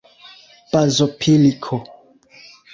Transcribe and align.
bazopilko 0.71 1.77